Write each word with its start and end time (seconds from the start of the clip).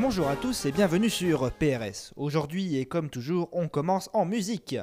Bonjour 0.00 0.28
à 0.28 0.36
tous 0.36 0.64
et 0.64 0.70
bienvenue 0.70 1.10
sur 1.10 1.50
PRS. 1.50 2.12
Aujourd'hui 2.14 2.76
et 2.76 2.86
comme 2.86 3.10
toujours, 3.10 3.48
on 3.50 3.66
commence 3.66 4.08
en 4.12 4.24
musique. 4.24 4.76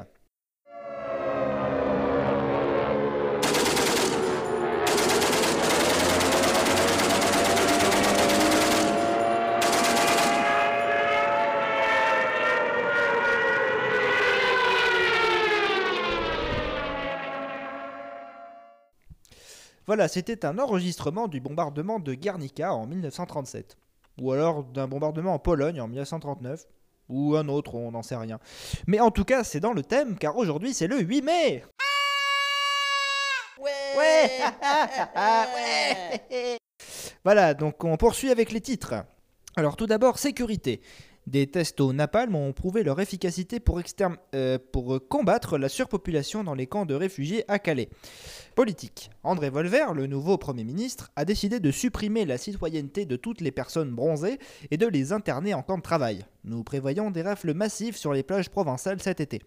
Voilà, 19.88 20.10
c'était 20.10 20.46
un 20.46 20.60
enregistrement 20.60 21.30
du 21.30 21.40
bombardement 21.40 22.00
de 22.00 22.14
Guernica 22.14 22.74
en 22.74 22.86
1937. 22.86 23.78
Ou 24.20 24.32
alors 24.32 24.64
d'un 24.64 24.88
bombardement 24.88 25.34
en 25.34 25.40
Pologne 25.40 25.82
en 25.82 25.88
1939. 25.88 26.66
Ou 27.10 27.36
un 27.36 27.48
autre, 27.50 27.76
on 27.76 27.92
n'en 27.92 28.02
sait 28.02 28.16
rien. 28.16 28.40
Mais 28.88 29.00
en 29.00 29.12
tout 29.12 29.26
cas, 29.26 29.44
c'est 29.44 29.60
dans 29.60 29.74
le 29.74 29.84
thème, 29.84 30.18
car 30.18 30.38
aujourd'hui 30.38 30.74
c'est 30.74 30.88
le 30.88 31.00
8 31.00 31.22
mai 31.22 31.64
Ouais 33.60 33.72
Ouais 33.98 34.32
Voilà, 37.24 37.54
donc 37.54 37.84
on 37.84 37.98
poursuit 37.98 38.32
avec 38.32 38.52
les 38.52 38.62
titres. 38.62 38.96
Alors 39.56 39.76
tout 39.76 39.88
d'abord, 39.88 40.18
sécurité. 40.18 40.82
Des 41.28 41.48
tests 41.48 41.82
au 41.82 41.92
napalm 41.92 42.36
ont 42.36 42.54
prouvé 42.54 42.84
leur 42.84 43.00
efficacité 43.00 43.60
euh, 44.36 44.60
pour 44.72 45.00
combattre 45.10 45.58
la 45.58 45.70
surpopulation 45.70 46.44
dans 46.44 46.54
les 46.54 46.68
camps 46.68 46.86
de 46.86 46.94
réfugiés 46.94 47.44
à 47.48 47.58
Calais. 47.58 47.90
Politique. 48.54 49.10
André 49.24 49.50
Volver, 49.50 49.88
le 49.96 50.06
nouveau 50.06 50.38
Premier 50.38 50.64
ministre, 50.64 51.12
a 51.16 51.26
décidé 51.26 51.60
de 51.60 51.72
supprimer 51.72 52.26
la 52.26 52.38
citoyenneté 52.38 53.06
de 53.06 53.16
toutes 53.16 53.42
les 53.42 53.52
personnes 53.52 53.90
bronzées 53.90 54.38
et 54.70 54.78
de 54.78 54.86
les 54.86 55.14
interner 55.14 55.56
en 55.56 55.64
camp 55.64 55.78
de 55.78 55.84
travail. 55.84 56.26
Nous 56.44 56.64
prévoyons 56.64 57.10
des 57.10 57.24
rafles 57.24 57.56
massives 57.56 57.98
sur 57.98 58.14
les 58.14 58.24
plages 58.24 58.50
provençales 58.50 59.02
cet 59.02 59.20
été. 59.20 59.42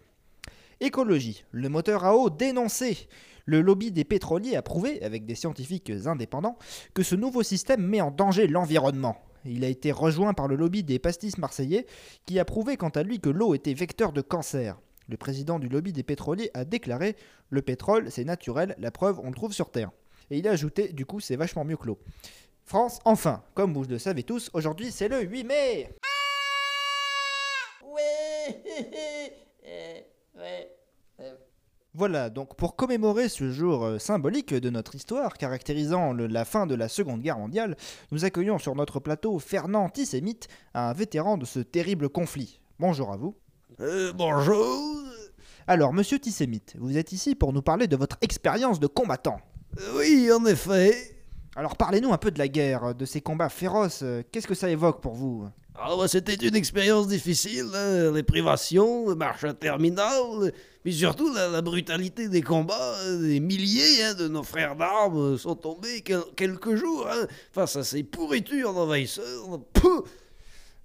Écologie. 0.81 1.45
Le 1.51 1.69
moteur 1.69 2.03
à 2.03 2.15
eau 2.15 2.29
dénoncé. 2.29 3.07
Le 3.45 3.61
lobby 3.61 3.91
des 3.91 4.03
pétroliers 4.03 4.55
a 4.57 4.61
prouvé, 4.61 5.01
avec 5.01 5.25
des 5.25 5.35
scientifiques 5.35 5.91
indépendants, 6.05 6.57
que 6.93 7.03
ce 7.03 7.15
nouveau 7.15 7.41
système 7.41 7.81
met 7.81 8.01
en 8.01 8.11
danger 8.11 8.47
l'environnement. 8.47 9.17
Il 9.45 9.63
a 9.63 9.67
été 9.67 9.91
rejoint 9.91 10.33
par 10.33 10.47
le 10.47 10.55
lobby 10.55 10.83
des 10.83 10.99
pastis 10.99 11.37
marseillais, 11.37 11.85
qui 12.25 12.39
a 12.39 12.45
prouvé 12.45 12.77
quant 12.77 12.89
à 12.89 13.03
lui 13.03 13.19
que 13.19 13.29
l'eau 13.29 13.53
était 13.53 13.73
vecteur 13.73 14.11
de 14.13 14.21
cancer. 14.21 14.79
Le 15.07 15.17
président 15.17 15.59
du 15.59 15.69
lobby 15.69 15.91
des 15.91 16.03
pétroliers 16.03 16.51
a 16.53 16.65
déclaré 16.65 17.15
Le 17.49 17.61
pétrole, 17.61 18.11
c'est 18.11 18.25
naturel, 18.25 18.75
la 18.77 18.91
preuve, 18.91 19.19
on 19.23 19.29
le 19.29 19.35
trouve 19.35 19.53
sur 19.53 19.71
Terre. 19.71 19.91
Et 20.29 20.37
il 20.37 20.47
a 20.47 20.51
ajouté 20.51 20.89
Du 20.89 21.05
coup, 21.05 21.19
c'est 21.19 21.35
vachement 21.35 21.65
mieux 21.65 21.77
que 21.77 21.87
l'eau. 21.87 21.99
France, 22.65 22.99
enfin, 23.05 23.43
comme 23.55 23.73
vous 23.73 23.83
le 23.85 23.97
savez 23.97 24.21
tous, 24.21 24.51
aujourd'hui 24.53 24.91
c'est 24.91 25.07
le 25.07 25.21
8 25.21 25.43
mai 25.43 25.89
Voilà, 31.99 32.29
donc 32.29 32.55
pour 32.55 32.77
commémorer 32.77 33.27
ce 33.27 33.51
jour 33.51 33.83
euh, 33.83 33.99
symbolique 33.99 34.53
de 34.53 34.69
notre 34.69 34.95
histoire, 34.95 35.33
caractérisant 35.33 36.13
le- 36.13 36.27
la 36.27 36.45
fin 36.45 36.65
de 36.65 36.73
la 36.73 36.87
Seconde 36.87 37.19
Guerre 37.21 37.37
mondiale, 37.37 37.75
nous 38.13 38.23
accueillons 38.23 38.57
sur 38.57 38.73
notre 38.73 39.01
plateau 39.01 39.37
Fernand 39.37 39.89
Tissémite, 39.89 40.47
un 40.73 40.93
vétéran 40.93 41.35
de 41.37 41.43
ce 41.43 41.59
terrible 41.59 42.07
conflit. 42.07 42.61
Bonjour 42.79 43.11
à 43.11 43.17
vous. 43.17 43.35
Euh, 43.81 44.13
bonjour. 44.13 45.03
Alors, 45.67 45.91
monsieur 45.91 46.19
Tissémite, 46.19 46.73
vous 46.79 46.97
êtes 46.97 47.11
ici 47.11 47.35
pour 47.35 47.51
nous 47.51 47.61
parler 47.61 47.87
de 47.87 47.97
votre 47.97 48.15
expérience 48.21 48.79
de 48.79 48.87
combattant. 48.87 49.41
Euh, 49.81 49.97
Oui, 49.97 50.31
en 50.31 50.45
effet. 50.45 50.95
Alors 51.57 51.75
parlez-nous 51.75 52.13
un 52.13 52.17
peu 52.17 52.31
de 52.31 52.39
la 52.39 52.47
guerre, 52.47 52.95
de 52.95 53.03
ces 53.03 53.19
combats 53.19 53.49
féroces, 53.49 54.05
qu'est-ce 54.31 54.47
que 54.47 54.55
ça 54.55 54.69
évoque 54.69 55.01
pour 55.01 55.15
vous? 55.15 55.49
Ah, 55.81 55.95
bah, 55.97 56.07
c'était 56.09 56.35
une 56.35 56.55
expérience 56.55 57.07
difficile, 57.07 57.67
hein, 57.73 58.11
les 58.11 58.23
privations, 58.23 59.07
le 59.07 59.15
marche 59.15 59.45
interminable, 59.45 60.51
mais 60.83 60.91
surtout 60.91 61.33
la, 61.33 61.61
brutalité 61.61 62.27
des 62.27 62.41
combats. 62.41 62.95
hein, 63.01 63.15
Des 63.21 63.39
milliers 63.39 64.03
hein, 64.03 64.13
de 64.13 64.27
nos 64.27 64.43
frères 64.43 64.75
d'armes 64.75 65.37
sont 65.37 65.55
tombés 65.55 66.01
quel- 66.01 66.23
quelques 66.35 66.75
jours 66.75 67.07
face 67.53 67.77
à 67.77 67.83
ces 67.85 68.03
pourritures 68.03 68.73
d'envahisseurs. 68.73 69.59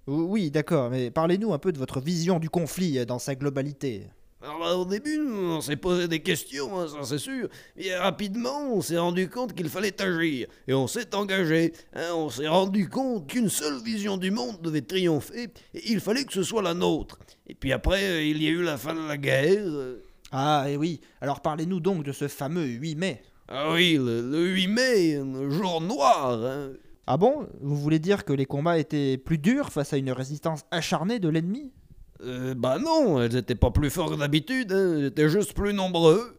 Oui, 0.07 0.49
d'accord, 0.51 0.89
mais 0.91 1.11
parlez-nous 1.11 1.51
un 1.53 1.57
peu 1.59 1.71
de 1.73 1.77
votre 1.79 1.99
vision 1.99 2.39
du 2.39 2.49
conflit 2.49 3.05
dans 3.05 3.19
sa 3.19 3.35
globalité. 3.35 4.03
Alors 4.45 4.59
bah, 4.59 4.75
au 4.75 4.85
début, 4.85 5.19
on 5.27 5.59
s'est 5.59 5.75
posé 5.75 6.07
des 6.07 6.19
questions, 6.21 6.79
hein, 6.79 6.87
ça 6.87 6.99
c'est 7.03 7.17
sûr. 7.17 7.49
Et 7.77 7.95
rapidement, 7.95 8.73
on 8.73 8.81
s'est 8.81 8.99
rendu 8.99 9.27
compte 9.27 9.53
qu'il 9.53 9.69
fallait 9.69 9.99
agir. 9.99 10.47
Et 10.67 10.73
on 10.73 10.85
s'est 10.87 11.15
engagé. 11.15 11.73
hein, 11.95 12.11
on 12.13 12.29
s'est 12.29 12.47
rendu 12.47 12.87
compte 12.87 13.27
qu'une 13.27 13.49
seule 13.49 13.81
vision 13.81 14.17
du 14.17 14.29
monde 14.29 14.61
devait 14.61 14.81
triompher. 14.81 15.49
Et 15.73 15.91
il 15.91 15.99
fallait 15.99 16.25
que 16.25 16.33
ce 16.33 16.43
soit 16.43 16.61
la 16.61 16.75
nôtre. 16.75 17.17
Et 17.47 17.55
puis 17.55 17.73
après, 17.73 18.03
euh, 18.03 18.21
il 18.23 18.41
y 18.43 18.47
a 18.47 18.51
eu 18.51 18.61
la 18.61 18.77
fin 18.77 18.93
de 18.93 19.07
la 19.07 19.17
guerre. 19.17 19.63
euh. 19.65 20.03
Ah, 20.31 20.65
et 20.69 20.77
oui, 20.77 21.01
alors 21.21 21.41
parlez-nous 21.41 21.79
donc 21.79 22.03
de 22.03 22.11
ce 22.11 22.27
fameux 22.27 22.65
8 22.65 22.95
mai. 22.95 23.21
Ah 23.47 23.71
oui, 23.71 23.93
le, 23.97 24.21
le 24.29 24.45
8 24.45 24.67
mai, 24.67 25.15
un 25.15 25.49
jour 25.49 25.81
noir. 25.81 26.43
hein. 26.45 26.69
Ah 27.07 27.17
bon? 27.17 27.47
Vous 27.61 27.75
voulez 27.77 27.99
dire 27.99 28.25
que 28.25 28.33
les 28.33 28.45
combats 28.45 28.77
étaient 28.79 29.17
plus 29.17 29.37
durs 29.37 29.71
face 29.71 29.93
à 29.93 29.97
une 29.97 30.11
résistance 30.11 30.61
acharnée 30.71 31.19
de 31.19 31.29
l'ennemi? 31.29 31.71
Euh, 32.21 32.53
bah 32.55 32.77
non, 32.79 33.21
elles 33.21 33.35
étaient 33.35 33.55
pas 33.55 33.71
plus 33.71 33.89
fortes 33.89 34.13
que 34.13 34.19
d'habitude. 34.19 34.71
hein, 34.71 34.95
Elles 34.97 35.05
étaient 35.05 35.29
juste 35.29 35.53
plus 35.53 35.73
nombreux. 35.73 36.37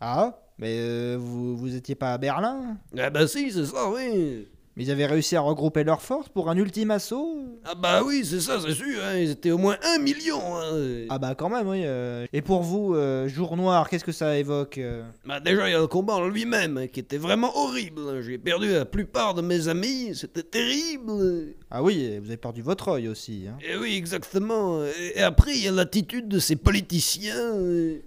Ah 0.00 0.38
Mais 0.58 0.78
euh, 0.80 1.16
vous, 1.20 1.56
vous 1.56 1.74
étiez 1.76 1.94
pas 1.94 2.12
à 2.14 2.18
Berlin? 2.18 2.78
Ah 2.98 3.10
bah 3.10 3.26
si, 3.26 3.50
c'est 3.52 3.66
ça, 3.66 3.90
oui. 3.90 4.48
Mais 4.78 4.84
ils 4.84 4.90
avaient 4.92 5.06
réussi 5.06 5.34
à 5.34 5.40
regrouper 5.40 5.82
leurs 5.82 6.00
forces 6.02 6.28
pour 6.28 6.48
un 6.48 6.56
ultime 6.56 6.92
assaut 6.92 7.36
Ah 7.64 7.74
bah 7.74 8.02
oui, 8.06 8.24
c'est 8.24 8.40
ça, 8.40 8.58
c'est 8.64 8.72
sûr. 8.74 9.00
hein, 9.04 9.18
Ils 9.18 9.30
étaient 9.30 9.50
au 9.50 9.58
moins 9.58 9.76
un 9.82 9.98
million. 9.98 10.40
hein. 10.56 11.06
Ah 11.10 11.18
bah 11.18 11.34
quand 11.34 11.48
même, 11.50 11.66
oui. 11.68 11.82
euh. 11.84 12.26
Et 12.32 12.42
pour 12.42 12.62
vous, 12.62 12.94
euh, 12.94 13.26
jour 13.26 13.56
noir, 13.56 13.90
qu'est-ce 13.90 14.04
que 14.04 14.12
ça 14.12 14.38
évoque 14.38 14.78
euh? 14.78 15.02
Bah 15.26 15.40
déjà, 15.40 15.68
il 15.68 15.72
y 15.72 15.74
a 15.74 15.78
le 15.80 15.88
combat 15.88 16.14
en 16.14 16.28
lui-même, 16.28 16.78
hein, 16.78 16.86
qui 16.86 17.00
était 17.00 17.16
vraiment 17.18 17.50
horrible. 17.56 18.22
J'ai 18.22 18.38
perdu 18.38 18.68
la 18.70 18.84
plupart 18.84 19.34
de 19.34 19.42
mes 19.42 19.66
amis, 19.66 20.12
c'était 20.14 20.44
terrible. 20.44 21.54
Ah 21.70 21.82
oui, 21.82 22.00
et 22.04 22.18
vous 22.20 22.26
avez 22.28 22.36
perdu 22.36 22.62
votre 22.62 22.88
œil 22.88 23.08
aussi. 23.08 23.46
hein. 23.48 23.56
Et 23.68 23.76
oui, 23.76 23.96
exactement. 23.96 24.80
Et 25.14 25.20
après, 25.20 25.56
il 25.56 25.64
y 25.64 25.68
a 25.68 25.72
l'attitude 25.72 26.28
de 26.28 26.38
ces 26.38 26.54
politiciens. 26.56 27.34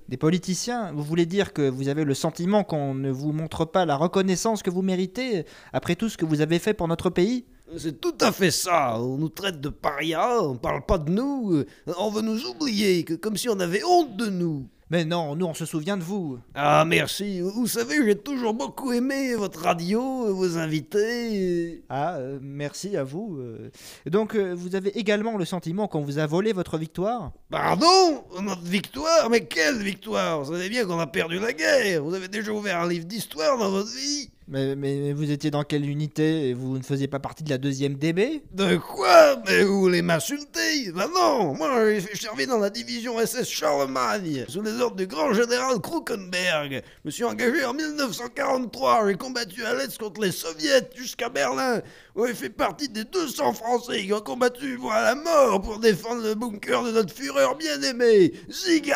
Des 0.08 0.18
politiciens, 0.18 0.92
vous 0.94 1.04
voulez 1.04 1.26
dire 1.26 1.54
que 1.54 1.70
vous 1.70 1.90
avez 1.90 2.04
le 2.06 2.14
sentiment 2.14 2.64
qu'on 2.64 2.94
ne 2.96 3.12
vous 3.12 3.34
montre 3.34 3.66
pas 3.66 3.86
la 3.86 3.96
reconnaissance 3.98 4.64
que 4.64 4.70
vous 4.70 4.82
méritez 4.82 5.46
après 5.74 5.96
tout 5.96 6.08
ce 6.10 6.18
que 6.18 6.26
vous 6.26 6.42
avez 6.42 6.60
fait 6.62 6.74
pour 6.74 6.88
notre 6.88 7.10
pays 7.10 7.46
C'est 7.78 8.00
tout 8.00 8.16
à 8.22 8.32
fait 8.32 8.52
ça. 8.52 8.98
On 9.00 9.18
nous 9.18 9.30
traite 9.30 9.60
de 9.60 9.70
parias, 9.70 10.40
on 10.42 10.56
parle 10.56 10.86
pas 10.86 10.98
de 10.98 11.10
nous, 11.12 11.64
on 11.98 12.10
veut 12.10 12.22
nous 12.22 12.46
oublier, 12.46 13.04
que, 13.04 13.14
comme 13.16 13.36
si 13.38 13.50
on 13.50 13.60
avait 13.60 13.84
honte 13.84 14.16
de 14.16 14.28
nous. 14.28 14.68
Mais 14.90 15.06
non, 15.06 15.38
nous 15.38 15.46
on 15.46 15.54
se 15.54 15.66
souvient 15.66 15.96
de 15.96 16.04
vous. 16.04 16.38
Ah, 16.54 16.84
merci. 16.86 17.40
Vous 17.40 17.66
savez, 17.66 17.96
j'ai 18.06 18.18
toujours 18.18 18.54
beaucoup 18.54 18.92
aimé 18.92 19.36
votre 19.36 19.62
radio, 19.62 20.34
vos 20.36 20.58
invités. 20.58 21.82
Ah, 21.88 22.16
euh, 22.18 22.40
merci 22.42 22.98
à 22.98 23.04
vous. 23.06 23.38
euh. 23.40 23.70
Donc 24.10 24.36
euh, 24.36 24.54
vous 24.54 24.76
avez 24.76 24.90
également 25.00 25.38
le 25.38 25.46
sentiment 25.46 25.88
qu'on 25.88 26.02
vous 26.02 26.18
a 26.20 26.28
volé 26.28 26.52
votre 26.52 26.78
victoire 26.78 27.32
Pardon? 27.50 28.26
Notre 28.42 28.64
victoire? 28.64 29.30
Mais 29.30 29.46
quelle 29.46 29.78
victoire? 29.78 30.44
Vous 30.44 30.52
savez 30.52 30.68
bien 30.68 30.84
qu'on 30.86 31.00
a 31.00 31.08
perdu 31.08 31.40
la 31.40 31.54
guerre. 31.54 32.04
Vous 32.04 32.14
avez 32.14 32.28
déjà 32.28 32.52
ouvert 32.52 32.82
un 32.82 32.90
livre 32.90 33.06
d'histoire 33.06 33.58
dans 33.58 33.70
votre 33.70 33.92
vie 33.96 34.30
mais, 34.52 35.14
vous 35.14 35.32
étiez 35.32 35.50
dans 35.50 35.64
quelle 35.64 35.90
unité 35.90 36.50
et 36.50 36.54
Vous 36.54 36.78
ne 36.78 36.84
faisiez 36.84 37.08
pas 37.08 37.20
partie 37.20 37.44
de 37.44 37.50
la 37.50 37.58
deuxième 37.58 37.96
DB 37.96 38.44
De 38.54 38.76
quoi? 38.78 39.38
Mais 39.48 39.64
vous 39.64 39.80
voulez 39.80 40.02
m'insulter? 40.02 40.92
Ben 40.94 41.08
non 41.14 41.56
Moi, 41.56 42.00
j'ai 42.00 42.16
servi 42.16 42.46
dans 42.46 42.58
la 42.58 42.70
division 42.70 43.18
SS 43.18 43.50
Charlemagne, 43.50 44.46
sous 44.50 44.62
les 44.62 44.74
ordres 44.82 44.98
du 44.98 45.08
grand 45.08 45.34
général 45.34 45.80
Krukenberg. 45.80 46.82
Je 46.84 47.06
me 47.06 47.12
suis 47.12 47.24
engagé 47.24 47.64
en 47.64 47.74
1943. 47.74 49.08
J'ai 49.08 49.16
combattu 49.16 49.64
à 49.64 49.74
l'Est 49.74 49.98
contre 49.98 50.22
les 50.22 50.32
soviets 50.32 50.90
jusqu'à 50.96 51.30
Berlin, 51.30 51.82
j'ai 52.28 52.34
fait 52.34 52.50
partie 52.50 52.90
des 52.90 53.06
200 53.06 53.54
Français 53.54 54.04
qui 54.04 54.14
ont 54.14 54.22
combattu 54.22 54.78
à 54.92 55.02
la 55.02 55.16
mort 55.16 55.62
pour 55.62 55.80
défendre 55.80 56.24
le 56.24 56.36
bunker 56.36 56.84
de 56.84 56.92
notre 56.92 57.14
Führer 57.14 57.56
bien-aimé, 57.58 58.34
Sieg 58.50 58.94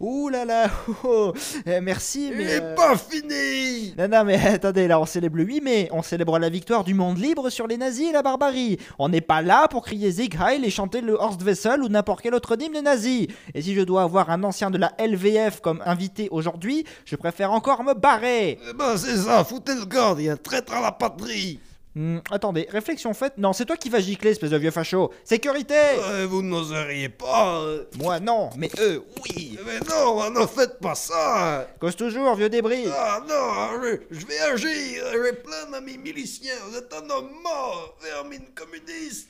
Ouh 0.00 0.30
là 0.30 0.46
là 0.46 0.70
oh, 0.88 0.94
oh. 1.04 1.32
Eh, 1.66 1.78
Merci, 1.82 2.28
Il 2.28 2.38
mais... 2.38 2.44
n'est 2.46 2.62
euh, 2.62 2.74
pas 2.74 2.96
fini 2.96 3.94
Non, 3.98 4.08
non, 4.08 4.24
mais 4.24 4.36
attendez, 4.46 4.88
là, 4.88 4.98
on 4.98 5.04
célèbre 5.04 5.36
le 5.36 5.44
8 5.44 5.60
mai. 5.60 5.88
On 5.92 6.02
célèbre 6.02 6.38
la 6.38 6.48
victoire 6.48 6.84
du 6.84 6.94
monde 6.94 7.18
libre 7.18 7.50
sur 7.50 7.66
les 7.66 7.76
nazis 7.76 8.08
et 8.08 8.12
la 8.12 8.22
barbarie. 8.22 8.78
On 8.98 9.10
n'est 9.10 9.20
pas 9.20 9.42
là 9.42 9.68
pour 9.68 9.84
crier 9.84 10.10
Sieg 10.10 10.38
Heil 10.40 10.64
et 10.64 10.70
chanter 10.70 11.02
le 11.02 11.12
Horstwessel 11.12 11.82
ou 11.82 11.88
n'importe 11.88 12.22
quel 12.22 12.34
autre 12.34 12.56
hymne 12.58 12.80
nazi. 12.82 13.28
Et 13.52 13.60
si 13.60 13.74
je 13.74 13.82
dois 13.82 14.02
avoir 14.02 14.30
un 14.30 14.42
ancien 14.42 14.70
de 14.70 14.78
la 14.78 14.92
LVF 14.98 15.60
comme 15.60 15.82
invité 15.84 16.28
aujourd'hui, 16.30 16.86
je 17.04 17.16
préfère 17.16 17.52
encore 17.52 17.84
me 17.84 17.92
barrer. 17.92 18.58
Eh 18.70 18.72
ben 18.72 18.96
c'est 18.96 19.18
ça, 19.18 19.44
foutez 19.44 19.74
le 19.74 19.84
camp, 19.84 20.16
il 20.18 20.24
y 20.24 20.28
a 20.30 20.32
un 20.32 20.36
traître 20.36 20.72
à 20.72 20.80
la 20.80 20.92
patrie 20.92 21.60
Hmm, 21.96 22.18
attendez, 22.30 22.68
réflexion 22.70 23.12
faite. 23.14 23.32
Non, 23.36 23.52
c'est 23.52 23.64
toi 23.64 23.76
qui 23.76 23.88
vas 23.90 23.98
gicler, 23.98 24.30
espèce 24.30 24.50
de 24.50 24.56
vieux 24.58 24.70
facho. 24.70 25.10
Sécurité 25.24 25.74
Euh, 25.74 26.24
vous 26.30 26.40
n'oseriez 26.40 27.08
pas. 27.08 27.58
euh. 27.62 27.82
Moi 27.98 28.20
non, 28.20 28.50
mais 28.56 28.70
eux, 28.78 29.02
oui. 29.24 29.58
Mais 29.66 29.80
non, 29.88 30.30
ne 30.30 30.46
faites 30.46 30.78
pas 30.78 30.94
ça. 30.94 31.66
Cause 31.80 31.96
toujours, 31.96 32.36
vieux 32.36 32.48
débris. 32.48 32.84
Ah 32.96 33.18
non, 33.28 33.82
je, 33.82 33.98
je 34.16 34.24
vais 34.24 34.38
agir. 34.38 35.04
J'ai 35.10 35.32
plein 35.32 35.68
d'amis 35.72 35.98
miliciens. 35.98 36.54
Vous 36.68 36.76
êtes 36.78 36.94
un 36.94 37.10
homme 37.10 37.30
mort, 37.42 37.96
vermine 38.00 38.44
communiste. 38.54 39.28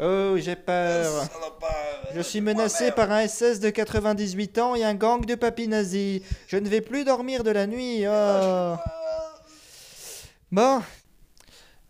Oh, 0.00 0.34
j'ai 0.38 0.56
peur. 0.56 1.22
Salopard. 1.32 2.08
Je 2.16 2.20
suis 2.20 2.40
menacé 2.40 2.90
par 2.90 3.12
un 3.12 3.28
SS 3.28 3.60
de 3.60 3.70
98 3.70 4.58
ans 4.58 4.74
et 4.74 4.82
un 4.82 4.94
gang 4.94 5.24
de 5.24 5.36
papis 5.36 5.68
nazis. 5.68 6.22
Je 6.48 6.56
ne 6.56 6.68
vais 6.68 6.80
plus 6.80 7.04
dormir 7.04 7.44
de 7.44 7.52
la 7.52 7.68
nuit. 7.68 8.04
Oh. 8.08 8.74
Bon. 10.50 10.82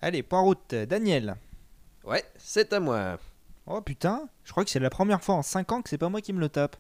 Allez, 0.05 0.25
point 0.25 0.41
route. 0.41 0.75
Daniel. 0.75 1.37
Ouais, 2.03 2.25
c'est 2.37 2.73
à 2.73 2.81
moi. 2.81 3.19
Oh 3.67 3.81
putain, 3.81 4.29
je 4.43 4.51
crois 4.51 4.65
que 4.65 4.71
c'est 4.71 4.81
la 4.81 4.91
première 4.91 5.23
fois 5.23 5.37
en 5.37 5.43
5 5.43 5.71
ans 5.71 5.81
que 5.81 5.89
c'est 5.89 5.97
pas 5.97 6.09
moi 6.09 6.21
qui 6.21 6.33
me 6.33 6.41
le 6.41 6.49
tape. 6.49 6.75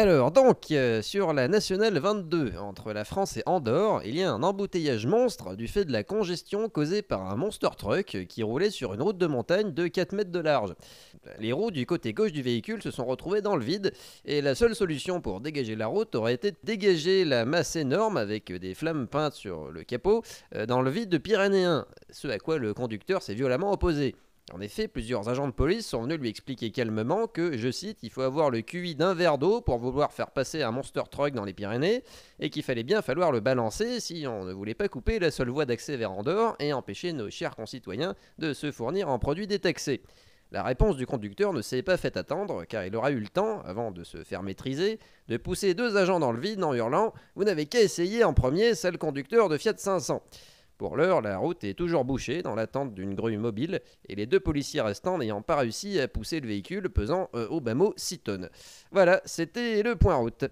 Alors, 0.00 0.30
donc, 0.30 0.70
euh, 0.70 1.02
sur 1.02 1.32
la 1.32 1.48
nationale 1.48 1.98
22, 1.98 2.52
entre 2.60 2.92
la 2.92 3.04
France 3.04 3.36
et 3.36 3.42
Andorre, 3.46 4.02
il 4.04 4.14
y 4.14 4.22
a 4.22 4.30
un 4.30 4.44
embouteillage 4.44 5.06
monstre 5.06 5.56
du 5.56 5.66
fait 5.66 5.84
de 5.84 5.90
la 5.90 6.04
congestion 6.04 6.68
causée 6.68 7.02
par 7.02 7.28
un 7.28 7.34
monster 7.34 7.70
truck 7.76 8.26
qui 8.28 8.44
roulait 8.44 8.70
sur 8.70 8.94
une 8.94 9.02
route 9.02 9.18
de 9.18 9.26
montagne 9.26 9.74
de 9.74 9.88
4 9.88 10.12
mètres 10.12 10.30
de 10.30 10.38
large. 10.38 10.76
Les 11.40 11.50
roues 11.50 11.72
du 11.72 11.84
côté 11.84 12.12
gauche 12.12 12.30
du 12.30 12.42
véhicule 12.42 12.80
se 12.80 12.92
sont 12.92 13.06
retrouvées 13.06 13.42
dans 13.42 13.56
le 13.56 13.64
vide, 13.64 13.92
et 14.24 14.40
la 14.40 14.54
seule 14.54 14.76
solution 14.76 15.20
pour 15.20 15.40
dégager 15.40 15.74
la 15.74 15.88
route 15.88 16.14
aurait 16.14 16.34
été 16.34 16.52
de 16.52 16.58
dégager 16.62 17.24
la 17.24 17.44
masse 17.44 17.74
énorme 17.74 18.18
avec 18.18 18.52
des 18.52 18.74
flammes 18.74 19.08
peintes 19.08 19.34
sur 19.34 19.72
le 19.72 19.82
capot 19.82 20.22
euh, 20.54 20.64
dans 20.64 20.80
le 20.80 20.92
vide 20.92 21.18
pyrénéen, 21.18 21.86
ce 22.10 22.28
à 22.28 22.38
quoi 22.38 22.58
le 22.58 22.72
conducteur 22.72 23.20
s'est 23.20 23.34
violemment 23.34 23.72
opposé. 23.72 24.14
En 24.52 24.60
effet, 24.60 24.88
plusieurs 24.88 25.28
agents 25.28 25.46
de 25.46 25.52
police 25.52 25.86
sont 25.86 26.02
venus 26.02 26.18
lui 26.18 26.30
expliquer 26.30 26.70
calmement 26.70 27.26
que, 27.26 27.58
je 27.58 27.70
cite, 27.70 27.98
il 28.02 28.10
faut 28.10 28.22
avoir 28.22 28.50
le 28.50 28.62
QI 28.62 28.94
d'un 28.94 29.12
verre 29.12 29.36
d'eau 29.36 29.60
pour 29.60 29.78
vouloir 29.78 30.12
faire 30.12 30.30
passer 30.30 30.62
un 30.62 30.70
monster 30.70 31.02
truck 31.10 31.34
dans 31.34 31.44
les 31.44 31.52
Pyrénées, 31.52 32.02
et 32.40 32.48
qu'il 32.48 32.62
fallait 32.62 32.82
bien 32.82 33.02
falloir 33.02 33.30
le 33.30 33.40
balancer 33.40 34.00
si 34.00 34.24
on 34.26 34.44
ne 34.44 34.52
voulait 34.52 34.74
pas 34.74 34.88
couper 34.88 35.18
la 35.18 35.30
seule 35.30 35.50
voie 35.50 35.66
d'accès 35.66 35.96
vers 35.96 36.12
Andorre 36.12 36.56
et 36.60 36.72
empêcher 36.72 37.12
nos 37.12 37.28
chers 37.28 37.56
concitoyens 37.56 38.14
de 38.38 38.54
se 38.54 38.72
fournir 38.72 39.10
en 39.10 39.18
produits 39.18 39.46
détaxés. 39.46 40.00
La 40.50 40.62
réponse 40.62 40.96
du 40.96 41.04
conducteur 41.04 41.52
ne 41.52 41.60
s'est 41.60 41.82
pas 41.82 41.98
fait 41.98 42.16
attendre, 42.16 42.64
car 42.64 42.86
il 42.86 42.96
aura 42.96 43.10
eu 43.10 43.20
le 43.20 43.28
temps, 43.28 43.60
avant 43.66 43.90
de 43.90 44.02
se 44.02 44.24
faire 44.24 44.42
maîtriser, 44.42 44.98
de 45.28 45.36
pousser 45.36 45.74
deux 45.74 45.98
agents 45.98 46.20
dans 46.20 46.32
le 46.32 46.40
vide 46.40 46.64
en 46.64 46.72
hurlant 46.72 47.12
Vous 47.36 47.44
n'avez 47.44 47.66
qu'à 47.66 47.82
essayer 47.82 48.24
en 48.24 48.32
premier, 48.32 48.74
sale 48.74 48.96
conducteur 48.96 49.50
de 49.50 49.58
Fiat 49.58 49.76
500. 49.76 50.22
Pour 50.78 50.96
l'heure, 50.96 51.20
la 51.22 51.38
route 51.38 51.64
est 51.64 51.74
toujours 51.74 52.04
bouchée 52.04 52.40
dans 52.40 52.54
l'attente 52.54 52.94
d'une 52.94 53.16
grue 53.16 53.36
mobile 53.36 53.80
et 54.08 54.14
les 54.14 54.26
deux 54.26 54.38
policiers 54.38 54.80
restants 54.80 55.18
n'ayant 55.18 55.42
pas 55.42 55.56
réussi 55.56 55.98
à 55.98 56.06
pousser 56.06 56.38
le 56.38 56.46
véhicule 56.46 56.88
pesant 56.88 57.28
euh, 57.34 57.48
au 57.48 57.60
bas 57.60 57.74
mot 57.74 57.92
6 57.96 58.20
tonnes. 58.20 58.48
Voilà, 58.92 59.20
c'était 59.24 59.82
le 59.82 59.96
point 59.96 60.14
route. 60.14 60.44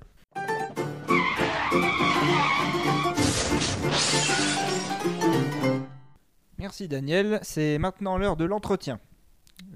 Merci 6.59 6.89
Daniel, 6.89 7.39
c'est 7.43 7.79
maintenant 7.79 8.19
l'heure 8.19 8.37
de 8.37 8.45
l'entretien. 8.45 8.99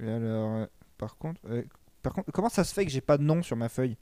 Et 0.00 0.08
Alors, 0.08 0.50
euh, 0.56 0.66
par 0.98 1.16
contre, 1.16 1.40
euh, 1.48 1.62
par 2.02 2.12
contre, 2.12 2.32
comment 2.32 2.48
ça 2.48 2.64
se 2.64 2.74
fait 2.74 2.84
que 2.84 2.90
j'ai 2.90 3.00
pas 3.00 3.18
de 3.18 3.22
nom 3.22 3.44
sur 3.44 3.56
ma 3.56 3.68
feuille? 3.68 3.96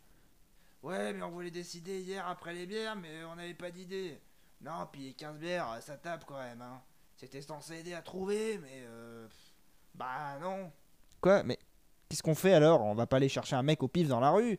Ouais, 0.82 1.12
mais 1.12 1.22
on 1.22 1.30
voulait 1.30 1.50
décider 1.50 2.00
hier 2.00 2.26
après 2.26 2.54
les 2.54 2.64
bières, 2.64 2.96
mais 2.96 3.22
on 3.30 3.36
n'avait 3.36 3.52
pas 3.52 3.70
d'idée. 3.70 4.18
Non, 4.60 4.88
puis 4.90 5.14
15 5.14 5.38
bières, 5.38 5.76
ça 5.80 5.96
tape 5.96 6.24
quand 6.26 6.38
même, 6.38 6.60
hein. 6.62 6.80
C'était 7.16 7.40
censé 7.42 7.78
aider 7.80 7.94
à 7.94 8.02
trouver, 8.02 8.58
mais 8.58 8.82
euh, 8.86 9.26
bah 9.94 10.38
non. 10.40 10.70
Quoi 11.20 11.42
Mais 11.42 11.58
qu'est-ce 12.08 12.22
qu'on 12.22 12.34
fait 12.34 12.54
alors? 12.54 12.82
On 12.82 12.94
va 12.94 13.06
pas 13.06 13.16
aller 13.16 13.28
chercher 13.28 13.56
un 13.56 13.62
mec 13.62 13.82
au 13.82 13.88
pif 13.88 14.08
dans 14.08 14.20
la 14.20 14.30
rue? 14.30 14.58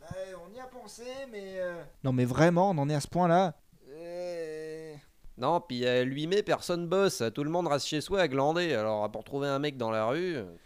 Bah, 0.00 0.06
on 0.48 0.54
y 0.54 0.60
a 0.60 0.66
pensé, 0.66 1.04
mais. 1.32 1.54
euh, 1.58 1.82
Non, 2.04 2.12
mais 2.12 2.24
vraiment, 2.24 2.70
on 2.70 2.78
en 2.78 2.88
est 2.88 2.94
à 2.94 3.00
ce 3.00 3.08
point-là? 3.08 3.54
Euh, 3.88 4.94
Non, 5.36 5.60
puis 5.60 5.86
à 5.86 6.02
8 6.02 6.26
mai, 6.28 6.42
personne 6.42 6.86
bosse, 6.88 7.22
tout 7.34 7.42
le 7.44 7.50
monde 7.50 7.66
reste 7.66 7.86
chez 7.86 8.00
soi 8.00 8.20
à 8.20 8.28
glander, 8.28 8.72
alors 8.74 9.10
pour 9.10 9.24
trouver 9.24 9.48
un 9.48 9.58
mec 9.58 9.76
dans 9.76 9.90
la 9.90 10.06
rue. 10.06 10.36
euh. 10.36 10.56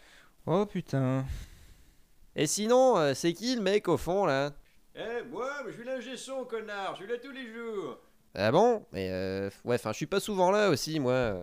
Oh 0.47 0.65
putain. 0.67 1.25
Et 2.37 2.47
sinon, 2.47 2.97
euh, 2.99 3.15
c'est 3.15 3.33
qui 3.33 3.57
le 3.57 3.63
mec 3.63 3.89
au 3.89 3.97
fond 3.97 4.25
là? 4.27 4.51
Eh, 4.95 5.23
moi, 5.31 5.51
je 5.67 5.73
suis 5.73 5.85
l'ingé 5.85 6.17
son, 6.17 6.45
connard, 6.45 6.95
je 6.97 7.03
suis 7.05 7.11
là 7.13 7.19
tous 7.19 7.31
les 7.33 7.51
jours. 7.53 7.99
Ah 8.35 8.53
bon? 8.53 8.85
Mais 8.93 9.09
euh, 9.11 9.51
ouais, 9.65 9.75
enfin, 9.77 9.93
je 9.93 9.97
suis 9.97 10.07
pas 10.07 10.21
souvent 10.21 10.51
là 10.51 10.71
aussi, 10.71 11.01
moi. 11.01 11.35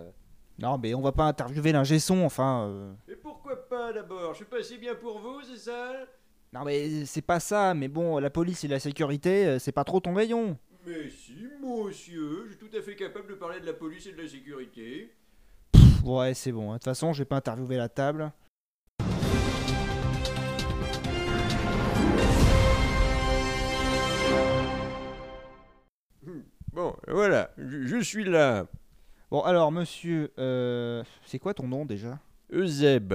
Non, 0.58 0.78
mais 0.78 0.94
on 0.94 1.00
va 1.00 1.12
pas 1.12 1.24
interviewer 1.24 1.72
l'ingé 1.72 1.98
son, 1.98 2.24
enfin. 2.24 2.66
euh. 2.68 2.92
Et 3.08 3.16
pourquoi 3.16 3.68
pas 3.68 3.92
d'abord? 3.92 4.32
Je 4.32 4.38
suis 4.38 4.44
pas 4.44 4.62
si 4.62 4.78
bien 4.78 4.94
pour 4.94 5.18
vous, 5.20 5.42
c'est 5.42 5.58
ça? 5.58 5.92
Non, 6.52 6.64
mais 6.64 7.04
c'est 7.04 7.22
pas 7.22 7.40
ça, 7.40 7.74
mais 7.74 7.88
bon, 7.88 8.18
la 8.18 8.30
police 8.30 8.64
et 8.64 8.68
la 8.68 8.80
sécurité, 8.80 9.46
euh, 9.46 9.58
c'est 9.58 9.72
pas 9.72 9.84
trop 9.84 10.00
ton 10.00 10.14
rayon. 10.14 10.56
Mais 10.86 11.10
si, 11.10 11.46
monsieur, 11.62 12.44
je 12.46 12.56
suis 12.56 12.58
tout 12.58 12.74
à 12.76 12.80
fait 12.80 12.96
capable 12.96 13.28
de 13.28 13.34
parler 13.34 13.60
de 13.60 13.66
la 13.66 13.74
police 13.74 14.06
et 14.06 14.12
de 14.12 14.22
la 14.22 14.28
sécurité. 14.28 15.12
Pff, 15.72 16.02
ouais, 16.04 16.32
c'est 16.32 16.52
bon, 16.52 16.70
hein. 16.70 16.74
de 16.74 16.78
toute 16.78 16.84
façon, 16.84 17.12
je 17.12 17.18
vais 17.18 17.26
pas 17.26 17.36
interviewer 17.36 17.76
la 17.76 17.90
table. 17.90 18.32
Bon, 26.78 26.94
voilà, 27.08 27.50
je, 27.58 27.88
je 27.88 28.00
suis 28.00 28.22
là. 28.22 28.64
Bon, 29.32 29.40
alors, 29.40 29.72
monsieur, 29.72 30.30
euh, 30.38 31.02
c'est 31.26 31.40
quoi 31.40 31.52
ton 31.52 31.66
nom 31.66 31.84
déjà? 31.84 32.20
Euseb, 32.52 33.14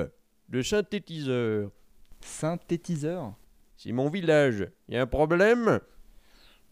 le 0.49 0.63
synthétiseur. 0.63 1.71
Synthétiseur? 2.19 3.33
C'est 3.77 3.93
mon 3.93 4.09
village. 4.09 4.67
Y 4.89 4.97
a 4.97 5.03
un 5.03 5.07
problème? 5.07 5.79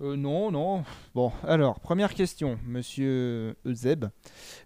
Euh, 0.01 0.17
non, 0.17 0.51
non. 0.51 0.83
Bon, 1.15 1.31
alors, 1.47 1.79
première 1.79 2.13
question, 2.13 2.59
monsieur 2.65 3.55
Euseb. 3.65 4.07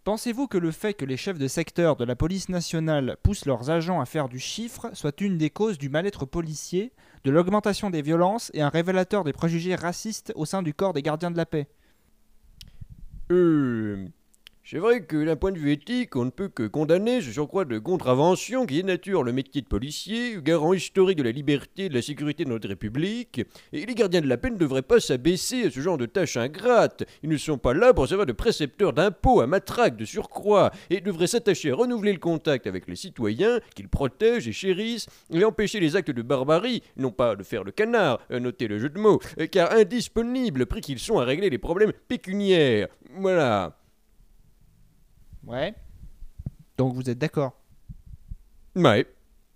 Pensez-vous 0.04 0.48
que 0.48 0.57
le 0.57 0.71
fait 0.71 0.95
que 0.95 1.06
les 1.06 1.18
chefs 1.18 1.38
de 1.38 1.48
secteur 1.48 1.95
de 1.95 2.06
la 2.06 2.16
police 2.16 2.50
nationale 2.50 3.18
poussent 3.21 3.45
leurs 3.45 3.69
agents 3.69 4.01
à 4.01 4.06
faire 4.07 4.30
du 4.30 4.39
chiffre 4.39 4.89
soit 4.94 5.21
une 5.21 5.38
des 5.38 5.51
causes 5.51 5.78
du 5.78 5.89
mal-être 5.89 6.25
policier, 6.25 6.92
de 7.24 7.30
l'augmentation 7.30 7.92
des 7.92 8.01
violences 8.01 8.50
et 8.56 8.63
un 8.63 8.69
révélateur 8.69 9.24
des 9.25 9.33
préjugés 9.33 9.75
racistes 9.75 10.33
au 10.36 10.45
sein 10.45 10.63
du 10.63 10.74
corps 10.74 10.94
des 10.94 11.04
gardiens 11.04 11.30
de 11.30 11.38
la 11.38 11.45
paix? 11.45 11.68
Euh. 13.31 14.07
C'est 14.68 14.80
vrai 14.80 15.04
que 15.04 15.24
d'un 15.24 15.36
point 15.36 15.52
de 15.52 15.60
vue 15.60 15.74
éthique, 15.74 16.16
on 16.16 16.26
ne 16.26 16.32
peut 16.32 16.48
que 16.48 16.64
condamner 16.64 17.22
ce 17.22 17.32
surcroît 17.32 17.66
de 17.66 17.78
contravention 17.78 18.66
qui 18.66 18.78
dénature 18.78 19.22
le 19.22 19.32
métier 19.32 19.62
de 19.62 19.68
policier, 19.68 20.40
garant 20.42 20.74
historique 20.74 21.20
de 21.20 21.24
la 21.24 21.32
liberté 21.32 21.86
et 21.86 21.90
de 21.90 21.94
la 21.94 22.02
sécurité 22.02 22.46
de 22.46 22.50
notre 22.50 22.68
République. 22.68 23.44
Et 23.74 23.86
les 23.86 23.94
gardiens 23.94 24.22
de 24.22 24.28
la 24.28 24.38
paix 24.38 24.50
ne 24.50 24.57
devraient 24.57 24.81
pas 24.81 25.00
s'abaisser 25.00 25.66
à 25.66 25.69
ce 25.69 25.81
genre 25.81 26.00
de 26.00 26.07
tâches 26.07 26.36
ingrates. 26.36 27.04
Ils 27.22 27.30
ne 27.30 27.38
sont 27.38 27.60
pas 27.60 27.76
là 27.76 27.94
pour 27.94 28.07
servir 28.07 28.26
de 28.26 28.31
précepteurs 28.31 28.92
d'impôts 28.92 29.40
à 29.40 29.45
matraque 29.45 29.98
de 29.98 30.06
surcroît, 30.06 30.72
et 30.90 31.00
devraient 31.00 31.28
s'attacher 31.28 31.69
à 31.69 31.76
renouveler 31.76 32.14
le 32.14 32.19
contact 32.19 32.66
avec 32.66 32.88
les 32.88 32.95
citoyens, 32.95 33.60
qu'ils 33.76 33.88
protègent 33.88 34.48
et 34.48 34.52
chérissent, 34.52 35.06
et 35.31 35.45
empêcher 35.45 35.80
les 35.80 35.95
actes 35.95 36.10
de 36.10 36.24
barbarie, 36.24 36.81
non 36.98 37.12
pas 37.12 37.36
de 37.36 37.44
faire 37.44 37.64
le 37.64 37.72
canard, 37.72 38.19
euh, 38.31 38.40
notez 38.40 38.68
le 38.68 38.80
jeu 38.80 38.90
de 38.90 39.00
mots, 39.00 39.19
euh, 39.40 39.45
car 39.45 39.72
indisponibles, 39.74 40.66
pris 40.66 40.81
qu'ils 40.81 40.98
sont 40.98 41.19
à 41.19 41.24
régler 41.24 41.52
les 41.52 41.60
problèmes 41.60 41.94
pécuniaires. 42.07 42.88
Voilà. 43.16 43.78
Ouais. 45.45 45.73
Donc 46.78 46.94
vous 46.94 47.09
êtes 47.09 47.18
d'accord? 47.18 47.54
Ouais. 48.75 49.06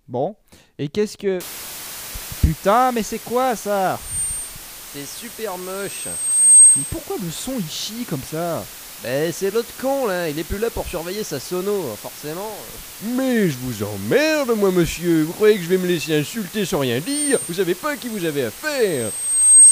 Bon. 0.08 0.36
Et 0.78 0.88
qu'est-ce 0.88 1.18
que... 1.18 1.40
Putain, 2.42 2.92
mais 2.92 3.04
c'est 3.04 3.20
quoi 3.20 3.56
ça? 3.56 4.00
C'est 4.94 5.06
super 5.06 5.58
moche. 5.58 6.08
Mais 6.76 6.84
pourquoi 6.90 7.18
le 7.22 7.30
son 7.30 7.54
il 7.60 7.70
chie 7.70 8.06
comme 8.10 8.22
ça? 8.22 8.64
Ben, 9.04 9.32
c'est 9.32 9.52
l'autre 9.52 9.72
con 9.80 10.08
là, 10.08 10.30
il 10.30 10.38
est 10.38 10.44
plus 10.44 10.58
là 10.58 10.70
pour 10.70 10.86
surveiller 10.86 11.24
sa 11.24 11.40
sono, 11.40 11.96
forcément. 11.96 12.52
Mais 13.16 13.50
je 13.50 13.58
vous 13.58 13.84
emmerde, 13.84 14.52
moi, 14.58 14.72
monsieur. 14.72 15.24
Vous 15.24 15.34
croyez 15.34 15.58
que 15.58 15.64
je 15.64 15.70
vais 15.70 15.78
me 15.78 15.88
laisser 15.88 16.20
insulter 16.20 16.66
sans 16.66 16.80
rien 16.80 17.00
dire? 17.00 17.40
Vous 17.48 17.54
savez 17.54 17.76
pas 17.76 17.92
à 17.92 17.98
qui 17.98 18.10
vous 18.10 18.26
avez 18.26 18.46
affaire. 18.46 19.10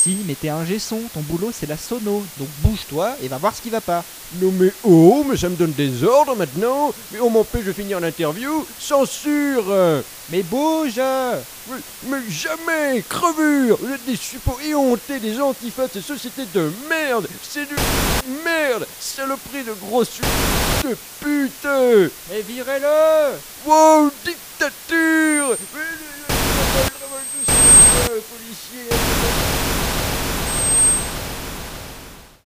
Si, 0.07 0.19
mais 0.25 0.35
t'es 0.35 0.47
un 0.47 0.63
son, 0.79 1.01
ton 1.13 1.19
boulot 1.19 1.51
c'est 1.51 1.67
la 1.67 1.75
sono. 1.75 2.23
Donc 2.37 2.47
bouge-toi 2.59 3.17
et 3.21 3.27
va 3.27 3.37
voir 3.37 3.53
ce 3.53 3.61
qui 3.61 3.69
va 3.69 3.81
pas. 3.81 4.05
Non 4.41 4.53
mais 4.57 4.71
oh, 4.85 5.25
mais 5.27 5.35
ça 5.35 5.49
me 5.49 5.57
donne 5.57 5.73
des 5.73 6.01
ordres 6.05 6.33
maintenant. 6.33 6.93
Mais 7.11 7.19
on 7.19 7.29
m'empêche 7.29 7.65
de 7.65 7.73
finir 7.73 7.99
l'interview. 7.99 8.65
Censure 8.79 9.65
Mais 10.29 10.43
bouge 10.43 11.01
mais, 11.69 11.77
mais 12.07 12.19
jamais 12.29 13.03
Crevure 13.09 13.77
Vous 13.81 13.93
êtes 13.93 14.05
des 14.05 14.15
suppos 14.15 14.57
éhontés, 14.65 15.19
des 15.19 15.41
antifas 15.41 15.87
de 15.87 15.93
ces 15.95 16.01
sociétés 16.01 16.45
de 16.53 16.71
merde 16.89 17.27
C'est 17.43 17.67
du 17.67 17.75
merde 18.45 18.87
Saloperie 19.01 19.65
de 19.65 19.73
gros 19.73 20.05
su... 20.05 20.21
de 20.85 20.95
pute 21.19 21.67
Mais 22.31 22.41
virez-le 22.47 23.35
Wow, 23.65 24.09
dictature 24.23 25.57
Mais- 25.75 26.07
Policier 28.21 29.66